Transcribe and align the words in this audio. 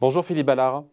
Bonjour 0.00 0.24
Philippe 0.24 0.46
Ballard. 0.46 0.84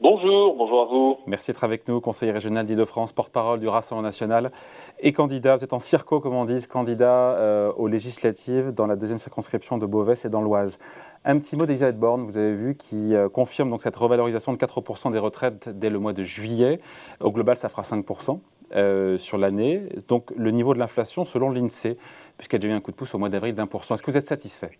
Bonjour, 0.00 0.56
bonjour 0.56 0.82
à 0.82 0.84
vous. 0.86 1.16
Merci 1.28 1.52
d'être 1.52 1.62
avec 1.62 1.86
nous, 1.86 2.00
conseiller 2.00 2.32
régional 2.32 2.66
d'Île-de-France, 2.66 3.12
porte-parole 3.12 3.60
du 3.60 3.68
Rassemblement 3.68 4.02
national 4.02 4.50
et 4.98 5.12
candidat, 5.12 5.54
vous 5.54 5.62
êtes 5.62 5.72
en 5.72 5.78
circo, 5.78 6.18
comme 6.18 6.34
on 6.34 6.44
dit, 6.44 6.66
candidat 6.66 7.36
euh, 7.36 7.72
aux 7.76 7.86
législatives 7.86 8.72
dans 8.72 8.88
la 8.88 8.96
deuxième 8.96 9.20
circonscription 9.20 9.78
de 9.78 9.86
Beauvais 9.86 10.14
et 10.24 10.28
dans 10.28 10.42
l'Oise. 10.42 10.80
Un 11.24 11.38
petit 11.38 11.56
mot 11.56 11.66
d'Elisabeth 11.66 12.00
Borne, 12.00 12.24
vous 12.24 12.36
avez 12.36 12.52
vu, 12.52 12.74
qui 12.74 13.14
euh, 13.14 13.28
confirme 13.28 13.70
donc 13.70 13.82
cette 13.82 13.96
revalorisation 13.96 14.52
de 14.52 14.58
4% 14.58 15.12
des 15.12 15.20
retraites 15.20 15.68
dès 15.68 15.88
le 15.88 16.00
mois 16.00 16.12
de 16.12 16.24
juillet. 16.24 16.80
Au 17.20 17.30
global, 17.30 17.56
ça 17.56 17.68
fera 17.68 17.82
5% 17.82 18.40
euh, 18.74 19.18
sur 19.18 19.38
l'année. 19.38 19.82
Donc 20.08 20.32
le 20.36 20.50
niveau 20.50 20.74
de 20.74 20.80
l'inflation, 20.80 21.24
selon 21.24 21.48
l'INSEE, 21.48 21.96
puisqu'elle 22.38 22.64
a 22.64 22.68
eu 22.70 22.72
un 22.72 22.80
coup 22.80 22.90
de 22.90 22.96
pouce 22.96 23.14
au 23.14 23.18
mois 23.18 23.28
d'avril 23.28 23.54
d'un 23.54 23.68
pour 23.68 23.84
cent. 23.84 23.94
Est-ce 23.94 24.02
que 24.02 24.10
vous 24.10 24.16
êtes 24.16 24.26
satisfait? 24.26 24.72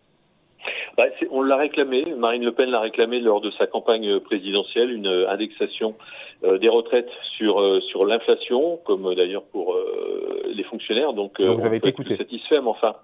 Bah, 0.97 1.05
on 1.31 1.43
l'a 1.43 1.57
réclamé, 1.57 2.03
Marine 2.17 2.45
Le 2.45 2.53
Pen 2.53 2.71
l'a 2.71 2.81
réclamé 2.81 3.21
lors 3.21 3.41
de 3.41 3.51
sa 3.53 3.67
campagne 3.67 4.19
présidentielle, 4.21 4.91
une 4.91 5.09
euh, 5.09 5.31
indexation 5.31 5.95
euh, 6.43 6.59
des 6.59 6.69
retraites 6.69 7.11
sur 7.37 7.61
euh, 7.61 7.81
sur 7.81 8.07
l'inflation, 8.07 8.79
comme 8.85 9.15
d'ailleurs 9.15 9.45
pour 9.45 9.77
les 10.47 10.65
fonctionnaires. 10.65 11.13
Donc, 11.13 11.41
vous 11.41 11.67
avez 11.67 11.77
été 11.77 11.89
écouté. 11.89 12.17
Satisfait, 12.17 12.61
mais 12.61 12.69
enfin, 12.69 12.97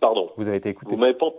pardon. 0.00 0.30
Vous 0.36 0.48
avez 0.48 0.56
été 0.56 0.70
écouté. 0.70 0.90
Vous 0.90 1.00
m'avez 1.00 1.14
pas 1.14 1.32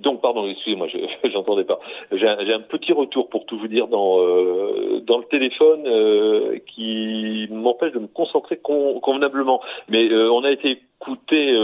donc, 0.00 0.20
pardon, 0.20 0.46
excusez-moi, 0.46 0.88
je 0.88 1.28
n'entendais 1.34 1.64
pas. 1.64 1.78
J'ai 2.12 2.28
un, 2.28 2.38
un, 2.38 2.60
petit 2.60 2.92
retour 2.92 3.28
pour 3.28 3.46
tout 3.46 3.58
vous 3.58 3.68
dire 3.68 3.88
dans 3.88 4.20
euh, 4.20 5.00
dans 5.06 5.18
le 5.18 5.24
téléphone 5.24 5.84
euh, 5.86 6.58
qui 6.66 7.48
m'empêche 7.50 7.92
de 7.92 8.00
me 8.00 8.06
concentrer 8.06 8.58
convenablement. 8.58 9.60
Mais 9.88 10.10
euh, 10.10 10.30
on 10.30 10.44
a 10.44 10.50
été 10.50 10.82
écouté, 11.00 11.56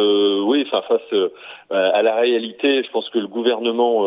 oui, 0.44 0.64
enfin 0.66 0.82
face 0.82 1.30
à 1.70 2.02
la 2.02 2.16
réalité, 2.16 2.82
je 2.84 2.90
pense 2.90 3.08
que 3.10 3.18
le 3.18 3.26
gouvernement 3.26 4.02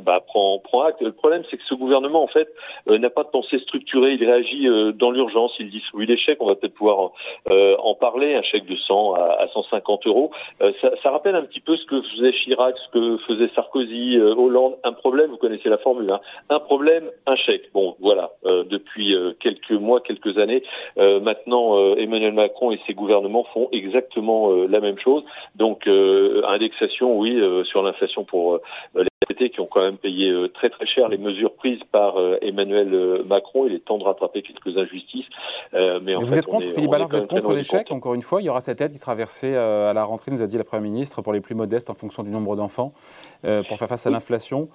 bah, 0.00 0.20
prend 0.26 0.58
prend 0.60 0.82
acte. 0.82 1.02
Le 1.02 1.12
problème, 1.12 1.42
c'est 1.50 1.56
que 1.56 1.64
ce 1.68 1.74
gouvernement, 1.74 2.22
en 2.22 2.28
fait, 2.28 2.48
n'a 2.86 3.10
pas 3.10 3.24
de 3.24 3.28
pensée 3.28 3.58
structurée. 3.58 4.12
Il 4.14 4.24
réagit 4.24 4.68
dans 4.94 5.10
l'urgence. 5.10 5.52
Il 5.58 5.70
distribue 5.70 6.06
des 6.06 6.16
chèques. 6.16 6.38
On 6.40 6.46
va 6.46 6.54
peut-être 6.54 6.74
pouvoir 6.74 7.10
en 7.50 7.94
parler. 7.94 8.34
Un 8.34 8.42
chèque 8.42 8.66
de 8.66 8.76
100 8.76 9.14
à, 9.14 9.22
à 9.40 9.48
150 9.48 10.06
euros. 10.06 10.30
Ça, 10.80 11.10
rappelle 11.10 11.34
un 11.34 11.44
petit 11.44 11.60
peu 11.60 11.76
ce 11.76 11.84
que 11.86 12.00
faisait 12.02 12.32
Chirac, 12.32 12.74
ce 12.78 12.90
que 12.90 13.18
faisait 13.26 13.48
Sarkozy, 13.54 14.16
euh, 14.16 14.34
Hollande, 14.34 14.76
un 14.84 14.92
problème, 14.92 15.30
vous 15.30 15.36
connaissez 15.36 15.68
la 15.68 15.78
formule, 15.78 16.10
hein, 16.10 16.20
un 16.50 16.60
problème, 16.60 17.04
un 17.26 17.36
chèque. 17.36 17.70
Bon, 17.72 17.96
voilà, 18.00 18.30
euh, 18.44 18.64
depuis 18.64 19.14
euh, 19.14 19.32
quelques 19.40 19.72
mois, 19.72 20.00
quelques 20.00 20.38
années, 20.38 20.62
maintenant 20.96 21.94
Emmanuel 21.96 22.32
Macron 22.32 22.70
et 22.70 22.80
ses 22.86 22.94
gouvernements 22.94 23.44
font 23.52 23.68
exactement 23.72 24.43
la 24.52 24.80
même 24.80 24.98
chose. 24.98 25.22
Donc, 25.54 25.86
indexation, 25.86 27.18
oui, 27.18 27.40
sur 27.64 27.82
l'inflation 27.82 28.24
pour 28.24 28.60
les 28.94 29.08
retraités 29.22 29.50
qui 29.50 29.60
ont 29.60 29.66
quand 29.66 29.82
même 29.82 29.96
payé 29.96 30.32
très 30.54 30.70
très 30.70 30.86
cher 30.86 31.08
les 31.08 31.18
mesures 31.18 31.54
prises 31.54 31.82
par 31.92 32.16
Emmanuel 32.42 33.22
Macron. 33.26 33.66
Il 33.66 33.74
est 33.74 33.84
temps 33.84 33.98
de 33.98 34.04
rattraper 34.04 34.42
quelques 34.42 34.76
injustices. 34.76 35.26
mais, 35.72 36.14
vous 36.14 36.36
êtes 36.36 36.46
contre, 36.46 36.66
Philippe 36.66 36.90
Ballard, 36.90 37.08
vous 37.08 37.16
êtes 37.16 37.28
contre 37.28 37.62
chèques 37.62 37.92
Encore 37.92 38.14
une 38.14 38.22
fois, 38.22 38.42
il 38.42 38.44
y 38.44 38.48
aura 38.48 38.60
cette 38.60 38.80
aide 38.80 38.92
qui 38.92 38.98
sera 38.98 39.14
versée 39.14 39.54
à 39.54 39.92
la 39.92 40.04
rentrée, 40.04 40.30
nous 40.30 40.42
a 40.42 40.46
dit 40.46 40.58
la 40.58 40.64
Première 40.64 40.82
ministre, 40.82 41.22
pour 41.22 41.32
les 41.32 41.40
plus 41.40 41.54
modestes 41.54 41.90
en 41.90 41.94
fonction 41.94 42.22
du 42.22 42.30
nombre 42.30 42.56
d'enfants. 42.56 42.92
Euh, 43.44 43.62
pour 43.62 43.78
faire 43.78 43.88
face 43.88 44.06
à 44.06 44.10
l'inflation. 44.10 44.68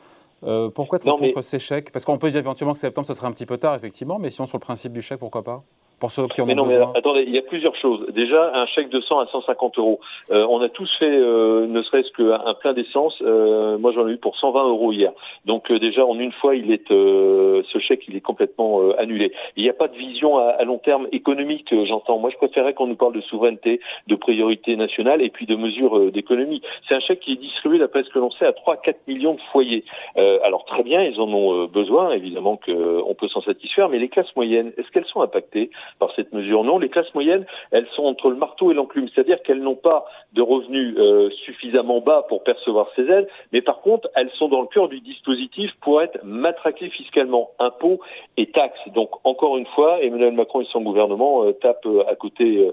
Euh, 0.43 0.69
pourquoi 0.69 0.97
être 0.97 1.05
contre 1.05 1.41
ces 1.41 1.59
chèques? 1.59 1.91
Parce 1.91 2.05
qu'on 2.05 2.17
peut 2.17 2.29
dire 2.29 2.39
éventuellement 2.39 2.73
que 2.73 2.79
septembre, 2.79 3.07
ce 3.07 3.13
serait 3.13 3.27
un 3.27 3.31
petit 3.31 3.45
peu 3.45 3.57
tard, 3.57 3.75
effectivement, 3.75 4.19
mais 4.19 4.29
sinon, 4.29 4.45
sur 4.45 4.57
le 4.57 4.61
principe 4.61 4.93
du 4.93 5.01
chèque, 5.01 5.19
pourquoi 5.19 5.43
pas? 5.43 5.63
Pour 5.99 6.11
ceux 6.11 6.27
qui 6.27 6.41
en 6.41 6.45
mais 6.45 6.55
non, 6.55 6.65
Mais 6.65 6.77
attendez, 6.95 7.23
il 7.27 7.33
y 7.33 7.37
a 7.37 7.41
plusieurs 7.41 7.75
choses. 7.75 8.05
Déjà, 8.13 8.51
un 8.55 8.65
chèque 8.67 8.89
de 8.89 9.01
100 9.01 9.19
à 9.19 9.27
150 9.27 9.77
euros. 9.77 9.99
Euh, 10.31 10.45
on 10.49 10.61
a 10.61 10.69
tous 10.69 10.89
fait, 10.97 11.05
euh, 11.05 11.67
ne 11.67 11.81
serait-ce 11.81 12.11
qu'un 12.11 12.53
plein 12.53 12.73
d'essence. 12.73 13.15
Euh, 13.21 13.77
moi, 13.77 13.91
j'en 13.91 14.07
ai 14.07 14.13
eu 14.13 14.17
pour 14.17 14.37
120 14.37 14.69
euros 14.69 14.91
hier. 14.91 15.11
Donc 15.45 15.71
déjà, 15.71 16.05
en 16.05 16.17
une 16.17 16.31
fois, 16.31 16.55
il 16.55 16.71
est 16.71 16.87
ce 16.89 17.79
chèque, 17.79 18.05
il 18.07 18.15
est 18.15 18.21
complètement 18.21 18.81
annulé. 18.97 19.31
Il 19.55 19.63
n'y 19.63 19.69
a 19.69 19.73
pas 19.73 19.87
de 19.87 19.95
vision 19.95 20.37
à, 20.37 20.63
long 20.63 20.77
terme 20.77 21.07
économique, 21.11 21.73
j'entends. 21.85 22.17
Moi, 22.17 22.29
je 22.29 22.37
préférerais 22.37 22.73
qu'on 22.73 22.87
nous 22.87 22.95
parle 22.95 23.13
de 23.13 23.21
souveraineté, 23.21 23.81
de 24.07 24.15
priorité 24.15 24.75
nationale 24.75 25.21
et 25.21 25.29
puis 25.29 25.45
de 25.45 25.55
mesures 25.55 26.11
d'économie. 26.11 26.61
C'est 26.87 26.95
un 26.95 26.99
chèque 26.99 27.19
qui 27.19 27.33
est 27.33 27.41
distribué, 27.41 27.79
d'après 27.79 28.03
ce 28.03 28.09
que 28.09 28.19
l'on 28.19 28.31
sait, 28.31 28.45
à 28.45 28.51
3-4 28.51 28.95
millions 29.07 29.33
de 29.33 29.41
foyers. 29.51 29.83
alors 30.15 30.65
très 30.65 30.83
bien, 30.83 31.03
ils 31.03 31.19
en 31.19 31.27
ont 31.27 31.65
besoin, 31.65 32.11
évidemment 32.11 32.57
qu'on 32.57 33.15
peut 33.15 33.27
s'en 33.27 33.41
satisfaire, 33.41 33.89
mais 33.89 33.99
les 33.99 34.09
classes 34.09 34.33
moyennes, 34.35 34.71
est-ce 34.77 34.89
qu'elles 34.91 35.05
sont 35.05 35.21
impactées? 35.21 35.69
Par 35.97 36.13
cette 36.15 36.33
mesure. 36.33 36.63
Non, 36.63 36.79
les 36.79 36.89
classes 36.89 37.13
moyennes, 37.13 37.45
elles 37.71 37.87
sont 37.95 38.03
entre 38.03 38.29
le 38.29 38.35
marteau 38.35 38.71
et 38.71 38.73
l'enclume, 38.73 39.07
c'est-à-dire 39.13 39.41
qu'elles 39.41 39.61
n'ont 39.61 39.75
pas 39.75 40.05
de 40.33 40.41
revenus 40.41 40.95
euh, 40.97 41.29
suffisamment 41.45 41.99
bas 42.01 42.25
pour 42.29 42.43
percevoir 42.43 42.87
ces 42.95 43.09
aides, 43.09 43.27
mais 43.51 43.61
par 43.61 43.81
contre, 43.81 44.09
elles 44.15 44.29
sont 44.31 44.47
dans 44.47 44.61
le 44.61 44.67
cœur 44.67 44.87
du 44.87 44.99
dispositif 45.01 45.71
pour 45.81 46.01
être 46.01 46.19
matraquées 46.23 46.89
fiscalement, 46.89 47.51
impôts 47.59 47.99
et 48.37 48.47
taxes. 48.47 48.79
Donc, 48.93 49.09
encore 49.23 49.57
une 49.57 49.65
fois, 49.67 50.01
Emmanuel 50.01 50.33
Macron 50.33 50.61
et 50.61 50.67
son 50.71 50.81
gouvernement 50.81 51.45
euh, 51.45 51.53
tapent 51.53 51.85
euh, 51.85 52.03
à 52.07 52.15
côté, 52.15 52.71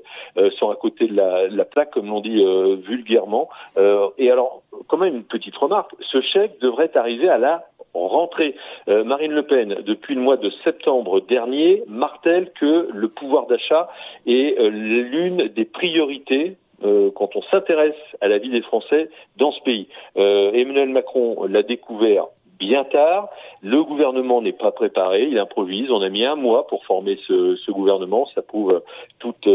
sont 0.58 0.70
à 0.70 0.76
côté 0.76 1.06
de 1.06 1.14
la, 1.14 1.48
la 1.48 1.64
plaque, 1.64 1.90
comme 1.90 2.06
l'on 2.08 2.20
dit 2.20 2.42
vulgairement. 2.82 3.48
et 3.76 4.30
alors, 4.30 4.62
quand 4.88 4.96
même 4.96 5.16
une 5.16 5.24
petite 5.24 5.56
remarque, 5.56 5.92
ce 6.00 6.20
chèque 6.20 6.58
devrait 6.60 6.90
arriver 6.96 7.28
à 7.28 7.38
la 7.38 7.64
rentrée. 8.08 8.54
Euh, 8.88 9.04
Marine 9.04 9.32
Le 9.32 9.42
Pen, 9.42 9.76
depuis 9.84 10.14
le 10.14 10.20
mois 10.20 10.36
de 10.36 10.50
septembre 10.64 11.20
dernier, 11.20 11.82
martèle 11.88 12.50
que 12.58 12.88
le 12.92 13.08
pouvoir 13.08 13.46
d'achat 13.46 13.88
est 14.26 14.58
euh, 14.58 14.68
l'une 14.68 15.48
des 15.48 15.64
priorités 15.64 16.56
euh, 16.84 17.10
quand 17.14 17.36
on 17.36 17.42
s'intéresse 17.42 17.94
à 18.20 18.28
la 18.28 18.38
vie 18.38 18.50
des 18.50 18.62
Français 18.62 19.08
dans 19.36 19.52
ce 19.52 19.60
pays. 19.62 19.88
Emmanuel 20.16 20.90
Macron 20.90 21.46
l'a 21.46 21.62
découvert 21.62 22.26
bien 22.58 22.84
tard. 22.84 23.28
Le 23.62 23.82
gouvernement 23.82 24.42
n'est 24.42 24.52
pas 24.52 24.70
préparé, 24.70 25.24
il 25.30 25.38
improvise. 25.38 25.90
On 25.90 26.02
a 26.02 26.08
mis 26.08 26.24
un 26.24 26.36
mois 26.36 26.66
pour 26.66 26.84
former 26.84 27.18
ce, 27.26 27.70
gouvernement. 27.70 28.26
Ça 28.34 28.42
prouve 28.42 28.82
toute 29.18 29.46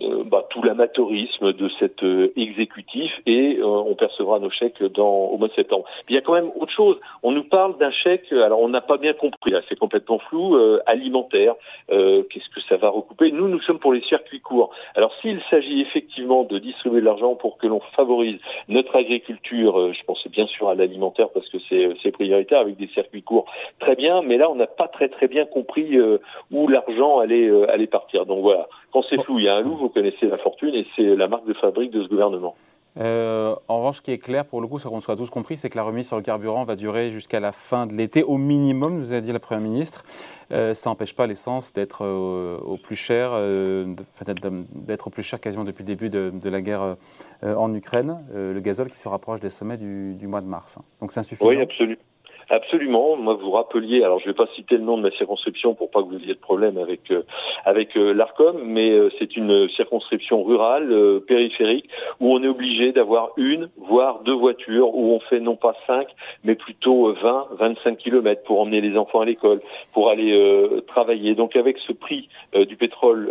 euh, 0.00 0.24
bah, 0.24 0.46
tout 0.48 0.62
l'amateurisme 0.62 1.52
de 1.52 1.68
cet 1.78 2.02
euh, 2.02 2.32
exécutif 2.36 3.12
et 3.26 3.58
euh, 3.58 3.66
on 3.66 3.94
percevra 3.94 4.38
nos 4.38 4.48
chèques 4.48 4.80
au 4.80 5.36
mois 5.36 5.48
de 5.48 5.52
septembre. 5.52 5.84
il 6.08 6.14
y 6.14 6.18
a 6.18 6.22
quand 6.22 6.32
même 6.32 6.50
autre 6.58 6.72
chose. 6.72 6.98
On 7.22 7.32
nous 7.32 7.44
parle 7.44 7.76
d'un 7.78 7.90
chèque, 7.90 8.32
alors 8.32 8.60
on 8.62 8.68
n'a 8.68 8.80
pas 8.80 8.96
bien 8.96 9.12
compris, 9.12 9.52
c'est 9.68 9.78
complètement 9.78 10.18
flou, 10.18 10.56
alimentaire. 10.86 11.54
Qu'est-ce 11.88 12.48
que 12.54 12.60
ça 12.68 12.76
va 12.76 12.88
recouper? 12.88 13.32
Nous, 13.32 13.48
nous 13.48 13.60
sommes 13.60 13.78
pour 13.78 13.92
les 13.92 14.02
circuits 14.02 14.40
courts. 14.40 14.70
Alors 14.94 15.12
s'il 15.20 15.40
s'agit 15.50 15.80
effectivement 15.80 16.44
de 16.44 16.58
distribuer 16.58 17.00
de 17.00 17.06
l'argent 17.06 17.34
pour 17.34 17.58
que 17.58 17.66
l'on 17.66 17.80
favorise 17.94 18.38
notre 18.68 18.96
agriculture, 18.96 19.92
je 19.92 20.04
pense 20.04 20.26
bien 20.28 20.46
sûr 20.46 20.68
à 20.68 20.74
l'alimentaire 20.74 21.28
parce 21.34 21.48
que 21.48 21.58
c'est 21.68 22.12
prioritaire 22.22 22.60
avec 22.60 22.76
des 22.76 22.88
circuits 22.88 23.22
courts, 23.22 23.46
très 23.78 23.96
bien, 23.96 24.22
mais 24.22 24.36
là 24.36 24.50
on 24.50 24.54
n'a 24.54 24.66
pas 24.66 24.88
très 24.88 25.08
très 25.08 25.28
bien 25.28 25.44
compris 25.44 25.98
où 26.50 26.68
l'argent 26.68 27.18
allait, 27.18 27.50
allait 27.68 27.86
partir. 27.86 28.26
Donc 28.26 28.40
voilà, 28.42 28.68
quand 28.92 29.02
c'est 29.08 29.20
flou, 29.22 29.38
il 29.38 29.44
y 29.44 29.48
a 29.48 29.56
un 29.56 29.60
loup, 29.60 29.76
vous 29.76 29.88
connaissez 29.88 30.26
la 30.26 30.38
fortune 30.38 30.74
et 30.74 30.86
c'est 30.96 31.16
la 31.16 31.28
marque 31.28 31.46
de 31.46 31.54
fabrique 31.54 31.90
de 31.90 32.02
ce 32.02 32.08
gouvernement. 32.08 32.54
Euh, 32.98 33.54
en 33.68 33.78
revanche, 33.78 33.96
ce 33.96 34.02
qui 34.02 34.10
est 34.10 34.18
clair 34.18 34.44
pour 34.44 34.60
le 34.60 34.66
coup, 34.66 34.78
ce 34.78 34.86
qu'on 34.86 35.00
soit 35.00 35.16
tous 35.16 35.30
compris, 35.30 35.56
c'est 35.56 35.70
que 35.70 35.76
la 35.76 35.82
remise 35.82 36.06
sur 36.06 36.16
le 36.16 36.22
carburant 36.22 36.64
va 36.64 36.76
durer 36.76 37.10
jusqu'à 37.10 37.40
la 37.40 37.52
fin 37.52 37.86
de 37.86 37.94
l'été, 37.94 38.22
au 38.22 38.36
minimum, 38.36 38.98
nous 38.98 39.14
a 39.14 39.20
dit 39.20 39.32
la 39.32 39.38
Première 39.38 39.62
ministre. 39.62 40.04
Euh, 40.52 40.74
ça 40.74 40.90
n'empêche 40.90 41.14
pas 41.14 41.26
l'essence 41.26 41.72
d'être 41.72 42.04
euh, 42.04 42.58
au 42.58 42.76
plus 42.76 42.96
cher, 42.96 43.32
d'être 44.74 45.06
au 45.06 45.10
plus 45.10 45.22
cher 45.22 45.40
quasiment 45.40 45.64
depuis 45.64 45.84
le 45.84 45.86
début 45.86 46.10
de, 46.10 46.48
la 46.48 46.60
guerre 46.60 46.96
en 47.42 47.74
Ukraine. 47.74 48.18
le 48.34 48.60
gazole 48.60 48.90
qui 48.90 48.96
se 48.96 49.08
rapproche 49.08 49.40
des 49.40 49.50
sommets 49.50 49.78
du, 49.78 50.14
du 50.14 50.26
mois 50.26 50.42
de 50.42 50.46
mars. 50.46 50.76
Hein. 50.76 50.84
Donc 51.00 51.12
c'est 51.12 51.20
insuffisant. 51.20 51.48
Oui, 51.48 51.60
absolument. 51.60 51.96
Absolument. 52.52 53.16
Moi, 53.16 53.32
vous 53.32 53.50
rappeliez, 53.50 54.04
alors 54.04 54.18
je 54.18 54.28
ne 54.28 54.32
vais 54.32 54.36
pas 54.36 54.46
citer 54.54 54.76
le 54.76 54.82
nom 54.82 54.98
de 54.98 55.02
ma 55.02 55.10
circonscription 55.12 55.72
pour 55.72 55.90
pas 55.90 56.02
que 56.02 56.08
vous 56.08 56.18
ayez 56.18 56.34
de 56.34 56.38
problème 56.38 56.76
avec 56.76 57.10
euh, 57.10 57.22
avec 57.64 57.96
euh, 57.96 58.12
l'Arcom, 58.12 58.60
mais 58.62 58.90
euh, 58.90 59.08
c'est 59.18 59.38
une 59.38 59.70
circonscription 59.70 60.42
rurale, 60.42 61.22
périphérique, 61.26 61.88
où 62.20 62.30
on 62.30 62.42
est 62.42 62.48
obligé 62.48 62.92
d'avoir 62.92 63.30
une, 63.38 63.70
voire 63.78 64.20
deux 64.20 64.34
voitures, 64.34 64.94
où 64.94 65.14
on 65.14 65.20
fait 65.20 65.40
non 65.40 65.56
pas 65.56 65.74
cinq, 65.86 66.08
mais 66.44 66.54
plutôt 66.54 67.14
20, 67.14 67.46
25 67.52 67.96
kilomètres 67.96 68.42
pour 68.42 68.60
emmener 68.60 68.82
les 68.82 68.98
enfants 68.98 69.22
à 69.22 69.24
l'école, 69.24 69.62
pour 69.94 70.10
aller 70.10 70.38
travailler. 70.88 71.34
Donc 71.34 71.56
avec 71.56 71.78
ce 71.78 71.92
prix 71.92 72.28
du 72.54 72.76
pétrole, 72.76 73.30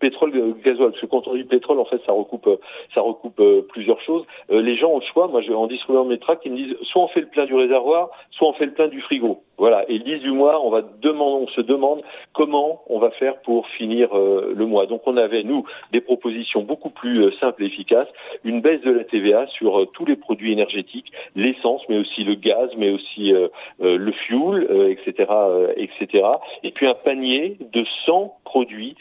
pétrole, 0.00 0.56
gasoil, 0.64 0.90
parce 0.90 1.00
que 1.00 1.06
quand 1.06 1.28
on 1.28 1.34
dit 1.34 1.44
pétrole, 1.44 1.78
en 1.78 1.84
fait, 1.84 2.00
ça 2.04 2.12
recoupe 2.12 2.48
ça 2.92 3.02
recoupe 3.02 3.40
plusieurs 3.68 4.00
choses. 4.00 4.24
les 4.48 4.76
gens 4.76 4.90
ont 4.90 4.98
le 4.98 5.04
choix. 5.12 5.28
Moi, 5.28 5.42
en 5.54 5.66
distribuant 5.68 6.04
mes 6.04 6.18
tracts, 6.18 6.42
ils 6.44 6.52
me 6.52 6.56
disent 6.56 6.76
soit 6.82 7.02
on 7.02 7.08
fait 7.08 7.20
le 7.20 7.28
plein 7.28 7.44
du 7.44 7.54
réservoir 7.54 7.83
soit 8.30 8.48
on 8.48 8.52
fait 8.54 8.66
le 8.66 8.72
plein 8.72 8.88
du 8.88 9.00
frigo. 9.00 9.42
Voilà. 9.56 9.88
Et 9.88 9.98
le 9.98 10.04
18 10.04 10.30
mois, 10.30 10.64
on 10.64 10.70
va 10.70 10.82
se 10.82 11.60
demande 11.60 12.02
comment 12.32 12.82
on 12.88 12.98
va 12.98 13.10
faire 13.12 13.40
pour 13.42 13.68
finir 13.68 14.16
euh, 14.16 14.52
le 14.54 14.66
mois. 14.66 14.86
Donc 14.86 15.02
on 15.06 15.16
avait 15.16 15.42
nous 15.44 15.64
des 15.92 16.00
propositions 16.00 16.62
beaucoup 16.62 16.90
plus 16.90 17.24
euh, 17.24 17.30
simples 17.40 17.62
et 17.62 17.66
efficaces, 17.66 18.08
une 18.42 18.60
baisse 18.60 18.80
de 18.82 18.90
la 18.90 19.04
TVA 19.04 19.46
sur 19.48 19.80
euh, 19.80 19.86
tous 19.86 20.04
les 20.04 20.16
produits 20.16 20.52
énergétiques, 20.52 21.12
l'essence, 21.36 21.82
mais 21.88 21.98
aussi 21.98 22.24
le 22.24 22.34
gaz, 22.34 22.70
mais 22.76 22.90
aussi 22.90 23.32
le 23.80 24.12
fuel, 24.12 24.66
etc., 24.90 25.32
etc. 25.76 26.26
Et 26.62 26.70
puis 26.70 26.86
un 26.86 26.94
panier 26.94 27.56
de 27.72 27.84
100 28.06 28.36
produits 28.44 28.96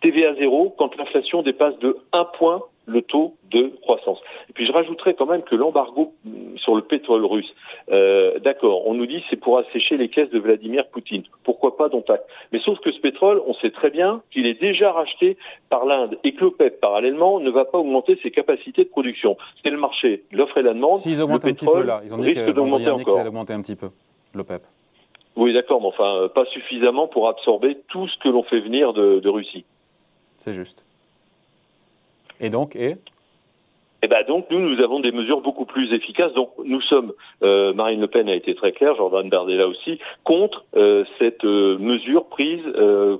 TVA 0.00 0.34
zéro 0.34 0.74
quand 0.76 0.96
l'inflation 0.96 1.42
dépasse 1.42 1.78
de 1.78 1.96
1 2.12 2.24
point 2.36 2.62
le 2.86 3.02
taux 3.02 3.34
de 3.50 3.72
croissance. 3.82 4.18
Et 4.48 4.52
puis 4.52 4.66
je 4.66 4.72
rajouterais 4.72 5.14
quand 5.14 5.26
même 5.26 5.42
que 5.42 5.54
l'embargo 5.54 6.14
mm, 6.24 6.56
sur 6.56 6.74
le 6.74 6.82
pétrole 6.82 7.24
russe, 7.24 7.52
euh, 7.90 8.38
d'accord, 8.40 8.86
on 8.86 8.94
nous 8.94 9.06
dit 9.06 9.22
c'est 9.30 9.36
pour 9.36 9.58
assécher 9.58 9.96
les 9.96 10.08
caisses 10.08 10.30
de 10.30 10.38
Vladimir 10.38 10.86
Poutine. 10.88 11.22
Pourquoi 11.44 11.76
pas 11.76 11.88
dont 11.88 12.04
Mais 12.52 12.60
sauf 12.60 12.78
que 12.80 12.90
ce 12.90 13.00
pétrole, 13.00 13.40
on 13.46 13.54
sait 13.54 13.70
très 13.70 13.90
bien 13.90 14.22
qu'il 14.32 14.46
est 14.46 14.60
déjà 14.60 14.92
racheté 14.92 15.36
par 15.68 15.84
l'Inde 15.84 16.18
et 16.24 16.34
que 16.34 16.44
l'OPEP 16.44 16.80
parallèlement 16.80 17.40
ne 17.40 17.50
va 17.50 17.64
pas 17.64 17.78
augmenter 17.78 18.18
ses 18.22 18.30
capacités 18.30 18.84
de 18.84 18.88
production. 18.88 19.36
C'est 19.62 19.70
le 19.70 19.78
marché, 19.78 20.24
l'offre 20.32 20.58
et 20.58 20.62
la 20.62 20.74
demande. 20.74 20.98
S'ils 20.98 21.20
augmentent 21.20 21.44
un 21.44 21.52
petit 21.52 21.66
peu 21.66 21.82
là, 21.82 22.00
ils 22.04 22.14
ont 22.14 22.18
dit 22.18 22.32
qu'ils 22.32 22.58
augmenter 22.58 22.90
encore. 22.90 23.24
augmenter 23.24 23.52
un 23.52 23.62
petit 23.62 23.76
peu, 23.76 23.90
l'OPEP. 24.34 24.62
Oui, 25.34 25.54
d'accord, 25.54 25.80
mais 25.80 25.86
enfin, 25.86 26.16
euh, 26.16 26.28
pas 26.28 26.44
suffisamment 26.46 27.08
pour 27.08 27.28
absorber 27.28 27.78
tout 27.88 28.06
ce 28.06 28.18
que 28.18 28.28
l'on 28.28 28.42
fait 28.42 28.60
venir 28.60 28.92
de 28.92 29.28
Russie. 29.28 29.64
C'est 30.38 30.52
juste. 30.52 30.84
Et 32.42 32.50
donc, 32.50 32.76
et 32.76 32.96
et 34.02 34.06
eh 34.06 34.08
ben 34.08 34.24
donc 34.26 34.46
nous 34.50 34.58
nous 34.58 34.82
avons 34.82 34.98
des 34.98 35.12
mesures 35.12 35.42
beaucoup 35.42 35.64
plus 35.64 35.94
efficaces. 35.94 36.32
Donc 36.32 36.50
nous 36.64 36.80
sommes, 36.80 37.12
euh, 37.44 37.72
Marine 37.72 38.00
Le 38.00 38.08
Pen 38.08 38.28
a 38.28 38.34
été 38.34 38.52
très 38.56 38.72
claire, 38.72 38.96
Jordan 38.96 39.28
Bardella 39.28 39.68
aussi, 39.68 40.00
contre 40.24 40.64
euh, 40.74 41.04
cette 41.20 41.44
euh, 41.44 41.78
mesure 41.78 42.24
prise 42.24 42.64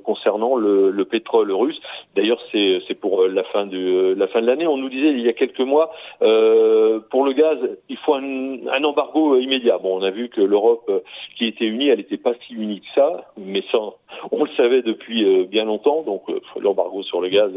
concernant 0.02 0.56
le, 0.56 0.90
le, 0.90 1.04
pétrole 1.04 1.52
russe. 1.52 1.80
D'ailleurs 2.16 2.40
c'est 2.50 2.94
pour 3.00 3.28
la 3.28 3.44
fin 3.44 3.66
de 3.66 4.16
la 4.18 4.26
fin 4.26 4.40
de 4.42 4.46
l'année. 4.48 4.66
On 4.66 4.76
nous 4.76 4.88
disait 4.88 5.10
il 5.10 5.20
y 5.20 5.28
a 5.28 5.32
quelques 5.34 5.60
mois 5.60 5.92
pour 6.18 7.24
le 7.24 7.32
gaz 7.32 7.58
il 7.88 7.96
faut 7.98 8.14
un, 8.14 8.66
un, 8.66 8.82
embargo 8.82 9.36
immédiat. 9.36 9.78
Bon 9.78 10.00
on 10.00 10.02
a 10.02 10.10
vu 10.10 10.30
que 10.30 10.40
l'Europe 10.40 10.90
qui 11.36 11.46
était 11.46 11.66
unie 11.66 11.90
elle 11.90 11.98
n'était 11.98 12.16
pas 12.16 12.34
si 12.44 12.54
unie 12.54 12.80
que 12.80 12.92
ça, 12.96 13.30
mais 13.36 13.62
ça 13.70 13.78
on 14.32 14.42
le 14.42 14.50
savait 14.56 14.82
depuis 14.82 15.46
bien 15.46 15.64
longtemps. 15.64 16.02
Donc 16.02 16.24
l'embargo 16.58 17.04
sur 17.04 17.20
le 17.20 17.28
gaz 17.28 17.52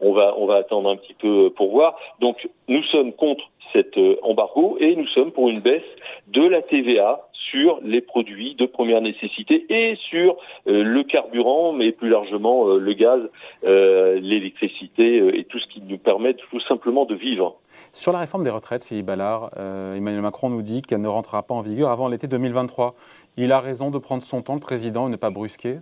on 0.00 0.12
va 0.12 0.34
on 0.38 0.46
va 0.46 0.54
attendre 0.54 0.88
un 0.88 0.96
petit 0.96 1.14
peu 1.14 1.50
pour 1.50 1.72
voir. 1.72 1.96
Donc 2.20 2.48
nous 2.70 2.82
sommes 2.84 3.12
contre 3.12 3.50
cet 3.72 3.98
euh, 3.98 4.16
embargo 4.22 4.76
et 4.80 4.96
nous 4.96 5.06
sommes 5.08 5.32
pour 5.32 5.48
une 5.48 5.60
baisse 5.60 5.82
de 6.28 6.42
la 6.42 6.62
TVA 6.62 7.28
sur 7.32 7.80
les 7.82 8.00
produits 8.00 8.54
de 8.54 8.64
première 8.66 9.00
nécessité 9.00 9.66
et 9.68 9.96
sur 10.08 10.36
euh, 10.68 10.84
le 10.84 11.02
carburant, 11.02 11.72
mais 11.72 11.90
plus 11.90 12.08
largement 12.08 12.68
euh, 12.68 12.78
le 12.78 12.92
gaz, 12.92 13.20
l'électricité 13.62 15.38
et 15.38 15.44
tout 15.44 15.58
ce 15.58 15.66
qui 15.66 15.82
nous 15.82 15.98
permet 15.98 16.34
tout 16.34 16.60
simplement 16.60 17.04
de 17.04 17.14
vivre. 17.14 17.56
Sur 17.92 18.12
la 18.12 18.20
réforme 18.20 18.44
des 18.44 18.50
retraites, 18.50 18.84
Philippe 18.84 19.06
Ballard, 19.06 19.50
Emmanuel 19.56 20.22
Macron 20.22 20.48
nous 20.48 20.62
dit 20.62 20.82
qu'elle 20.82 21.00
ne 21.00 21.08
rentrera 21.08 21.42
pas 21.42 21.54
en 21.54 21.60
vigueur 21.60 21.90
avant 21.90 22.08
l'été 22.08 22.28
2023. 22.28 22.94
Il 23.36 23.52
a 23.52 23.60
raison 23.60 23.90
de 23.90 23.98
prendre 23.98 24.22
son 24.22 24.42
temps, 24.42 24.54
le 24.54 24.60
président, 24.60 25.08
et 25.08 25.10
ne 25.10 25.16
pas 25.16 25.30
brusquer 25.30 25.78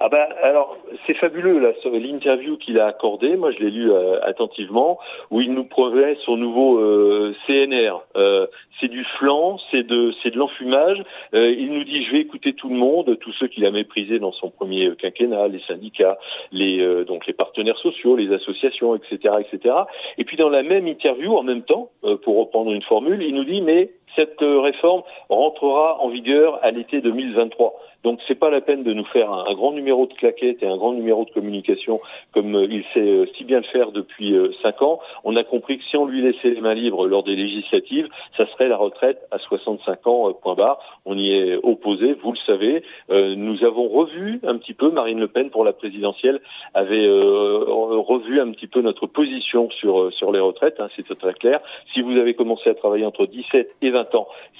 ah 0.00 0.08
ben 0.08 0.26
alors 0.42 0.76
c'est 1.06 1.14
fabuleux 1.14 1.58
là 1.58 1.72
l'interview 1.92 2.56
qu'il 2.56 2.78
a 2.78 2.86
accordée. 2.86 3.36
Moi 3.36 3.52
je 3.52 3.58
l'ai 3.58 3.70
lu 3.70 3.90
euh, 3.90 4.18
attentivement 4.22 4.98
où 5.30 5.40
il 5.40 5.52
nous 5.52 5.64
promet 5.64 6.16
son 6.24 6.36
nouveau 6.36 6.78
euh, 6.78 7.34
CNR. 7.46 8.02
Euh, 8.16 8.46
c'est 8.80 8.88
du 8.88 9.04
flanc, 9.18 9.58
c'est 9.70 9.84
de 9.84 10.12
c'est 10.22 10.30
de 10.30 10.38
l'enfumage. 10.38 11.02
il 11.32 11.72
nous 11.72 11.84
dit 11.84 12.04
je 12.04 12.12
vais 12.12 12.20
écouter 12.20 12.54
tout 12.54 12.68
le 12.68 12.76
monde, 12.76 13.18
tous 13.20 13.32
ceux 13.32 13.46
qu'il 13.46 13.64
a 13.66 13.70
méprisés 13.70 14.18
dans 14.18 14.32
son 14.32 14.50
premier 14.50 14.94
quinquennat, 14.96 15.48
les 15.48 15.60
syndicats, 15.60 16.18
les 16.50 17.04
donc 17.04 17.26
les 17.26 17.32
partenaires 17.32 17.78
sociaux, 17.78 18.16
les 18.16 18.32
associations, 18.32 18.96
etc., 18.96 19.34
etc. 19.40 19.74
Et 20.18 20.24
puis 20.24 20.36
dans 20.36 20.48
la 20.48 20.62
même 20.62 20.88
interview, 20.88 21.36
en 21.36 21.44
même 21.44 21.62
temps, 21.62 21.90
pour 22.22 22.38
reprendre 22.38 22.72
une 22.72 22.82
formule, 22.82 23.22
il 23.22 23.34
nous 23.34 23.44
dit 23.44 23.60
mais 23.60 23.90
cette 24.16 24.40
réforme 24.40 25.02
rentrera 25.28 26.00
en 26.00 26.08
vigueur 26.08 26.58
à 26.62 26.70
l'été 26.70 27.00
2023. 27.00 27.74
Donc 28.04 28.20
c'est 28.28 28.38
pas 28.38 28.50
la 28.50 28.60
peine 28.60 28.82
de 28.82 28.92
nous 28.92 29.06
faire 29.06 29.32
un, 29.32 29.54
grand 29.54 29.72
numéro 29.72 30.06
de 30.06 30.12
claquettes 30.12 30.62
et 30.62 30.66
un 30.66 30.76
grand 30.76 30.92
numéro 30.92 31.24
de 31.24 31.30
communication 31.30 31.98
comme 32.32 32.54
euh, 32.54 32.66
il 32.70 32.84
sait 32.92 33.00
euh, 33.00 33.26
si 33.36 33.44
bien 33.44 33.58
le 33.58 33.64
faire 33.64 33.92
depuis 33.92 34.34
euh, 34.34 34.52
cinq 34.60 34.82
ans. 34.82 35.00
On 35.24 35.34
a 35.36 35.42
compris 35.42 35.78
que 35.78 35.84
si 35.84 35.96
on 35.96 36.04
lui 36.04 36.20
laissait 36.20 36.50
les 36.50 36.60
mains 36.60 36.74
libres 36.74 37.06
lors 37.06 37.22
des 37.22 37.34
législatives, 37.34 38.08
ça 38.36 38.46
serait 38.52 38.68
la 38.68 38.76
retraite 38.76 39.26
à 39.30 39.38
65 39.38 40.06
ans, 40.06 40.32
point 40.34 40.54
barre. 40.54 40.78
On 41.06 41.16
y 41.16 41.32
est 41.32 41.56
opposé, 41.62 42.12
vous 42.12 42.32
le 42.32 42.38
savez. 42.46 42.82
nous 43.10 43.64
avons 43.64 43.88
revu 43.88 44.40
un 44.46 44.58
petit 44.58 44.74
peu, 44.74 44.90
Marine 44.90 45.20
Le 45.20 45.28
Pen 45.28 45.50
pour 45.50 45.64
la 45.64 45.72
présidentielle 45.72 46.40
avait 46.74 47.06
revu 47.06 48.40
un 48.40 48.50
petit 48.52 48.66
peu 48.66 48.80
notre 48.80 49.06
position 49.06 49.70
sur 49.70 50.12
sur 50.12 50.32
les 50.32 50.40
retraites, 50.40 50.80
hein, 50.80 50.88
c'est 50.96 51.18
très 51.18 51.34
clair. 51.34 51.60
Si 51.92 52.02
vous 52.02 52.16
avez 52.16 52.34
commencé 52.34 52.68
à 52.68 52.74
travailler 52.74 53.06
entre 53.06 53.26
17 53.26 53.76
et 53.82 53.90
20 53.90 54.03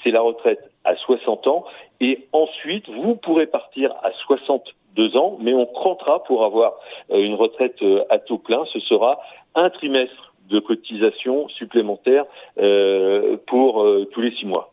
c'est 0.03 0.11
la 0.11 0.21
retraite 0.21 0.59
à 0.83 0.95
60 0.95 1.47
ans. 1.47 1.65
Et 1.99 2.27
ensuite, 2.31 2.89
vous 2.89 3.15
pourrez 3.15 3.47
partir 3.47 3.93
à 4.03 4.11
62 4.25 5.17
ans, 5.17 5.37
mais 5.41 5.53
on 5.53 5.65
comptera 5.65 6.23
pour 6.23 6.45
avoir 6.45 6.73
euh, 7.11 7.23
une 7.25 7.35
retraite 7.35 7.81
euh, 7.81 8.03
à 8.09 8.19
taux 8.19 8.37
plein. 8.37 8.63
Ce 8.71 8.79
sera 8.79 9.19
un 9.55 9.69
trimestre 9.69 10.33
de 10.49 10.59
cotisation 10.59 11.47
supplémentaire 11.49 12.25
euh, 12.59 13.37
pour 13.47 13.83
tous 14.11 14.21
les 14.21 14.31
six 14.35 14.45
mois. 14.45 14.71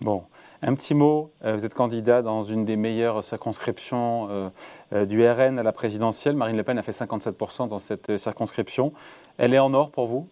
Bon. 0.00 0.22
Un 0.60 0.74
petit 0.74 0.94
mot, 0.94 1.30
vous 1.40 1.64
êtes 1.64 1.74
candidat 1.74 2.20
dans 2.20 2.42
une 2.42 2.64
des 2.64 2.74
meilleures 2.74 3.22
circonscriptions 3.22 4.50
du 4.90 5.24
RN 5.24 5.56
à 5.56 5.62
la 5.62 5.70
présidentielle. 5.70 6.34
Marine 6.34 6.56
Le 6.56 6.64
Pen 6.64 6.76
a 6.78 6.82
fait 6.82 6.90
57% 6.90 7.68
dans 7.68 7.78
cette 7.78 8.16
circonscription. 8.16 8.92
Elle 9.36 9.54
est 9.54 9.60
en 9.60 9.72
or 9.72 9.92
pour 9.92 10.06
vous? 10.06 10.28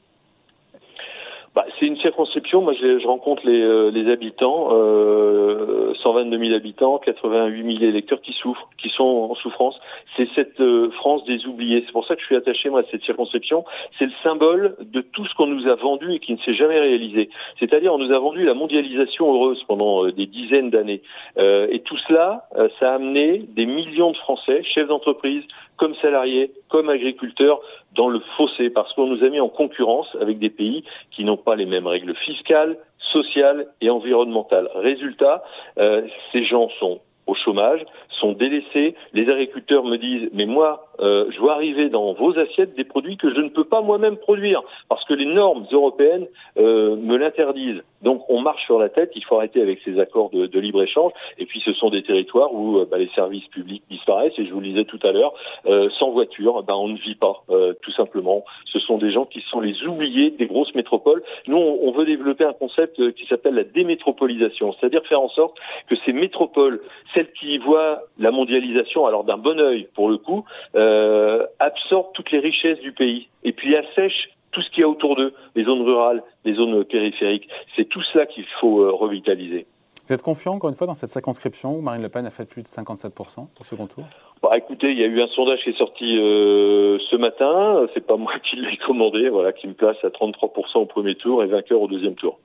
Bah, 1.57 1.65
c'est 1.81 1.87
une 1.87 1.97
circonscription. 1.97 2.61
Moi, 2.61 2.75
je, 2.75 2.99
je 2.99 3.07
rencontre 3.07 3.47
les, 3.47 3.63
euh, 3.63 3.91
les 3.91 4.13
habitants, 4.13 4.69
euh, 4.73 5.95
122 6.03 6.39
000 6.39 6.55
habitants, 6.55 6.99
88 6.99 7.79
000 7.79 7.91
électeurs 7.91 8.21
qui 8.21 8.35
souffrent, 8.35 8.69
qui 8.77 8.91
sont 8.91 9.31
en 9.31 9.35
souffrance. 9.37 9.75
C'est 10.19 10.29
cette 10.35 10.61
euh, 10.61 10.91
France 10.91 11.25
des 11.25 11.47
oubliés. 11.47 11.83
C'est 11.87 11.93
pour 11.93 12.07
ça 12.07 12.15
que 12.15 12.21
je 12.21 12.27
suis 12.27 12.37
attaché 12.37 12.69
moi 12.69 12.81
à 12.81 12.83
cette 12.91 13.03
circonscription. 13.05 13.65
C'est 13.99 14.05
le 14.05 14.13
symbole 14.23 14.77
de 14.81 15.01
tout 15.01 15.25
ce 15.25 15.35
qu'on 15.35 15.47
nous 15.47 15.67
a 15.67 15.77
vendu 15.77 16.13
et 16.13 16.19
qui 16.19 16.35
ne 16.35 16.39
s'est 16.41 16.53
jamais 16.53 16.79
réalisé. 16.79 17.31
C'est-à-dire, 17.59 17.95
on 17.95 17.99
nous 17.99 18.13
a 18.13 18.19
vendu 18.19 18.45
la 18.45 18.53
mondialisation 18.53 19.33
heureuse 19.33 19.65
pendant 19.67 20.05
euh, 20.05 20.13
des 20.13 20.27
dizaines 20.27 20.69
d'années. 20.69 21.01
et 21.39 21.81
tout 21.87 21.97
cela, 22.07 22.49
ça 22.79 22.93
a 22.93 22.95
amené 22.97 23.39
des 23.49 23.65
millions 23.65 24.11
de 24.11 24.17
Français, 24.19 24.63
chefs 24.63 24.89
d'entreprise, 24.89 25.43
comme 25.77 25.95
salariés, 25.97 26.51
comme 26.69 26.89
agriculteurs, 26.89 27.61
dans 27.95 28.09
le 28.09 28.21
fossé, 28.37 28.71
parce 28.71 28.93
qu'on 28.95 29.07
nous 29.07 29.25
a 29.25 29.29
mis 29.29 29.41
en 29.41 29.49
concurrence 29.49 30.09
avec 30.21 30.39
des 30.39 30.51
pays 30.51 30.85
qui 31.11 31.25
n'ont 31.25 31.37
pas 31.37 31.57
les 31.57 31.67
mêmes 31.67 31.87
règles 31.87 32.15
fiscales, 32.15 32.77
sociales 33.13 33.67
et 33.81 33.91
environnementales. 33.91 34.69
Résultat, 34.75 35.43
euh, 35.79 36.03
ces 36.33 36.45
gens 36.45 36.69
sont 36.81 37.01
au 37.27 37.35
chômage, 37.35 37.85
sont 38.21 38.33
délaissés. 38.33 38.95
Les 39.13 39.29
agriculteurs 39.29 39.85
me 39.85 39.97
disent, 39.97 40.31
mais 40.33 40.47
moi, 40.47 40.87
euh, 41.01 41.27
je 41.31 41.39
vois 41.39 41.55
arriver 41.55 41.89
dans 41.89 42.13
vos 42.13 42.39
assiettes 42.39 42.75
des 42.77 42.85
produits 42.85 43.17
que 43.17 43.35
je 43.35 43.41
ne 43.41 43.49
peux 43.49 43.65
pas 43.65 43.81
moi-même 43.81 44.17
produire, 44.17 44.63
parce 44.89 45.05
que 45.05 45.15
les 45.15 45.27
normes 45.27 45.67
européennes 45.73 46.27
euh, 46.57 46.97
me 46.97 47.17
l'interdisent. 47.17 47.83
Donc 48.07 48.23
on 48.29 48.41
marche 48.41 48.65
sur 48.65 48.79
la 48.79 48.89
tête, 48.89 49.11
il 49.17 49.25
faut 49.25 49.35
arrêter 49.35 49.61
avec 49.61 49.81
ces 49.85 49.99
accords 49.99 50.31
de, 50.31 50.47
de 50.47 50.61
libre-échange, 50.61 51.11
et 51.39 51.45
puis 51.45 51.61
ce 51.65 51.73
sont 51.73 51.91
des 51.91 52.05
territoires 52.05 52.55
où 52.55 52.79
euh, 52.79 52.87
bah, 52.89 52.99
les 52.99 53.11
services 53.17 53.49
publics 53.49 53.83
disparaissent, 53.91 54.39
et 54.39 54.47
je 54.47 54.53
vous 54.53 54.61
le 54.61 54.69
disais 54.69 54.85
tout 54.85 55.01
à 55.03 55.11
l'heure, 55.11 55.35
euh, 55.67 55.91
sans 55.99 56.11
voiture, 56.13 56.63
bah, 56.63 56.77
on 56.77 56.87
ne 56.87 56.99
vit 56.99 57.17
pas, 57.17 57.43
euh, 57.51 57.73
tout 57.83 57.91
simplement. 57.91 58.45
Ce 58.67 58.79
sont 58.79 58.99
des 58.99 59.11
gens 59.11 59.25
qui 59.25 59.41
sont 59.51 59.59
les 59.59 59.83
oubliés 59.83 60.31
des 60.31 60.47
grosses 60.47 60.73
métropoles. 60.77 61.25
Nous, 61.49 61.57
on, 61.57 61.81
on 61.83 61.91
veut 61.91 62.05
développer 62.05 62.45
un 62.45 62.53
concept 62.53 63.13
qui 63.15 63.27
s'appelle 63.27 63.55
la 63.55 63.65
démétropolisation, 63.65 64.73
c'est-à-dire 64.75 65.05
faire 65.07 65.21
en 65.21 65.29
sorte 65.31 65.57
que 65.89 65.97
ces 66.05 66.13
métropoles, 66.13 66.81
celles 67.13 67.33
qui 67.33 67.59
voient 67.59 68.03
la 68.21 68.31
mondialisation, 68.31 69.07
alors 69.07 69.25
d'un 69.25 69.37
bon 69.37 69.59
œil 69.59 69.89
pour 69.95 70.09
le 70.09 70.19
coup, 70.19 70.45
euh, 70.77 71.45
absorbent 71.59 72.13
toutes 72.15 72.31
les 72.31 72.39
richesses 72.39 72.79
du 72.79 72.93
pays 72.93 73.27
et 73.43 73.53
puis 73.53 73.75
assèchent 73.77 74.31
tout 74.57 74.63
ce 74.63 74.71
qu'il 74.71 74.81
y 74.81 74.85
a 74.85 74.89
autour 74.89 75.17
d'eux, 75.17 75.35
les 75.55 75.65
zones 75.65 75.83
rurales, 75.83 76.23
les 76.47 76.55
zones 76.55 76.83
périphériques. 76.85 77.47
C'est 77.77 77.85
tout 77.85 78.01
cela 78.01 78.25
qu'il 78.25 78.47
faut 78.59 78.81
euh, 78.81 78.91
revitaliser. 78.91 79.67
Vous 80.09 80.15
êtes 80.15 80.23
confiant, 80.23 80.55
encore 80.55 80.71
une 80.71 80.77
fois, 80.77 80.87
dans 80.87 80.95
cette 80.95 81.11
circonscription 81.11 81.77
où 81.77 81.83
Marine 81.83 82.01
Le 82.01 82.09
Pen 82.09 82.25
a 82.25 82.31
fait 82.31 82.47
plus 82.47 82.63
de 82.63 82.69
57% 82.69 83.49
au 83.61 83.65
second 83.65 83.87
tour? 83.87 84.05
Bah, 84.43 84.57
Écoutez, 84.57 84.93
il 84.93 84.99
y 84.99 85.03
a 85.03 85.07
eu 85.07 85.21
un 85.21 85.27
sondage 85.27 85.61
qui 85.63 85.71
est 85.71 85.79
sorti 85.79 86.17
euh, 86.17 86.99
ce 87.11 87.17
matin. 87.17 87.87
C'est 87.93 88.07
pas 88.07 88.17
moi 88.17 88.33
qui 88.49 88.57
l'ai 88.57 88.79
commandé, 88.79 89.29
voilà, 89.29 89.53
qui 89.53 89.69
me 89.69 89.75
place 89.75 89.99
à 90.05 90.09
33% 90.09 90.79
au 90.79 90.87
premier 90.87 91.17
tour 91.17 91.45
et 91.45 91.47
vainqueur 91.47 91.83
au 91.83 91.87
deuxième 91.87 92.15
tour. 92.15 92.39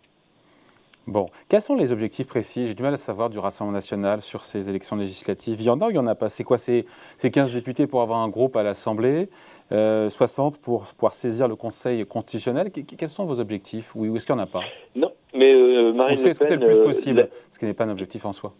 Bon, 1.08 1.27
quels 1.50 1.62
sont 1.62 1.75
les 1.75 1.91
objectifs 1.91 2.27
précis? 2.27 2.67
J'ai 2.67 2.75
du 2.75 2.84
mal 2.84 2.93
à 2.93 2.98
savoir 2.98 3.31
du 3.31 3.39
Rassemblement 3.39 3.75
national 3.75 4.22
sur 4.22 4.46
ces 4.46 4.70
élections 4.70 4.96
législatives. 4.96 5.60
Il 5.60 5.65
y 5.65 5.70
en 5.70 5.81
a 5.81 5.88
ou 5.88 5.89
il 5.89 5.93
n'y 5.93 6.00
en 6.00 6.05
a 6.05 6.13
pas? 6.13 6.29
C'est 6.29 6.43
quoi? 6.43 6.60
C'est 6.60 6.86
15 7.20 7.53
députés 7.53 7.88
pour 7.88 8.01
avoir 8.03 8.20
un 8.20 8.29
groupe 8.29 8.55
à 8.55 8.62
l'Assemblée, 8.62 9.27
60 9.72 9.72
euh, 9.72 10.58
pour 10.62 10.84
pouvoir 10.84 11.13
saisir 11.13 11.48
le 11.48 11.55
Conseil 11.55 12.05
constitutionnel. 12.05 12.72
quels 12.72 13.10
sont 13.10 13.25
vos 13.25 13.39
objectifs? 13.39 13.96
Ou 13.96 14.15
est-ce 14.15 14.27
qu'il 14.27 14.36
n'y 14.36 14.41
en 14.41 14.43
a 14.43 14.48
pas? 14.48 14.62
Non, 14.96 15.12
mais 15.34 15.51
euh, 15.51 15.91
Marine 15.91 16.17
Le 16.17 16.22
Pen... 16.22 16.31
Est-ce 16.31 16.39
que 16.39 16.46
c'est 16.46 16.55
le 16.58 16.65
plus 16.67 16.77
euh, 16.77 16.86
possible 16.86 17.29
Ce 17.50 17.58
qui 17.58 17.65
n'est 17.65 17.74
pas 17.74 17.86
un 17.86 17.89
objectif 17.89 18.24
en 18.25 18.34
soi. 18.34 18.53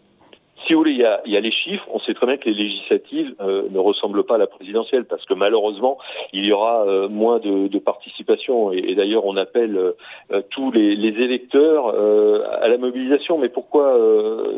Si 0.72 0.74
vous 0.74 0.80
voulez, 0.80 0.92
il 1.26 1.30
y, 1.32 1.36
a, 1.36 1.40
les 1.40 1.52
chiffres. 1.52 1.86
On 1.92 1.98
sait 2.00 2.14
très 2.14 2.24
bien 2.24 2.38
que 2.38 2.48
les 2.48 2.54
législatives 2.54 3.34
euh, 3.42 3.64
ne 3.70 3.78
ressemblent 3.78 4.24
pas 4.24 4.36
à 4.36 4.38
la 4.38 4.46
présidentielle 4.46 5.04
parce 5.04 5.22
que 5.26 5.34
malheureusement, 5.34 5.98
il 6.32 6.46
y 6.46 6.52
aura 6.52 6.86
euh, 6.86 7.10
moins 7.10 7.40
de, 7.40 7.78
participation. 7.78 8.72
Et, 8.72 8.94
d'ailleurs, 8.94 9.26
on 9.26 9.36
appelle 9.36 9.76
euh, 9.76 10.42
tous 10.48 10.72
les, 10.72 10.96
les 10.96 11.22
électeurs 11.22 11.88
à 11.88 12.68
la 12.68 12.78
mobilisation. 12.78 13.36
Mais 13.36 13.50
pourquoi 13.50 13.98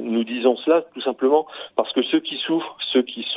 nous 0.02 0.22
disons 0.22 0.56
cela? 0.58 0.82
Tout 0.94 1.00
simplement 1.00 1.46
parce 1.74 1.92
que 1.92 2.02
ceux 2.04 2.20
qui 2.20 2.36
souffrent, 2.36 2.76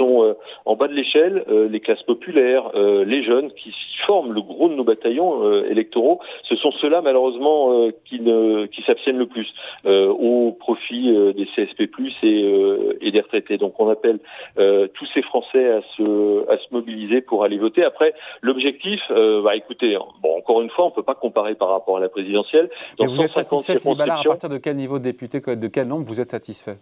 sont 0.07 0.35
en 0.65 0.75
bas 0.75 0.87
de 0.87 0.93
l'échelle, 0.93 1.43
les 1.69 1.79
classes 1.79 2.03
populaires, 2.03 2.71
les 2.75 3.23
jeunes 3.23 3.51
qui 3.51 3.73
forment 4.05 4.33
le 4.33 4.41
gros 4.41 4.69
de 4.69 4.75
nos 4.75 4.83
bataillons 4.83 5.63
électoraux, 5.63 6.19
ce 6.43 6.55
sont 6.55 6.71
ceux-là 6.71 7.01
malheureusement 7.01 7.89
qui, 8.05 8.19
ne, 8.21 8.65
qui 8.67 8.81
s'abstiennent 8.83 9.17
le 9.17 9.25
plus 9.25 9.47
au 9.85 10.55
profit 10.59 11.13
des 11.33 11.45
CSP+ 11.55 11.87
et, 12.23 12.43
euh, 12.43 12.97
et 13.01 13.11
des 13.11 13.21
retraités. 13.21 13.57
Donc 13.57 13.79
on 13.79 13.89
appelle 13.89 14.19
euh, 14.57 14.87
tous 14.93 15.07
ces 15.13 15.21
Français 15.21 15.71
à 15.71 15.81
se, 15.95 16.49
à 16.51 16.57
se 16.57 16.65
mobiliser 16.71 17.21
pour 17.21 17.43
aller 17.43 17.57
voter. 17.57 17.83
Après, 17.83 18.13
l'objectif, 18.41 19.01
euh, 19.11 19.41
bah 19.41 19.55
écoutez, 19.55 19.97
bon 20.21 20.37
encore 20.37 20.61
une 20.61 20.69
fois, 20.69 20.85
on 20.85 20.91
peut 20.91 21.03
pas 21.03 21.15
comparer 21.15 21.55
par 21.55 21.69
rapport 21.69 21.97
à 21.97 21.99
la 21.99 22.09
présidentielle. 22.09 22.69
Dans 22.97 23.07
vous 23.07 23.21
êtes 23.21 23.31
satisfait, 23.31 23.77
à 23.77 24.23
partir 24.23 24.49
de 24.49 24.57
quel 24.57 24.75
niveau 24.75 24.99
de 24.99 25.03
député, 25.03 25.39
de 25.39 25.67
quel 25.67 25.87
nombre 25.87 26.05
vous 26.05 26.21
êtes 26.21 26.29
satisfait? 26.29 26.77